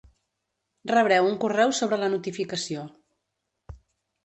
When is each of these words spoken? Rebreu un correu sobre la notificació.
Rebreu 0.91 1.27
un 1.33 1.37
correu 1.43 1.75
sobre 1.81 2.01
la 2.05 2.11
notificació. 2.15 2.89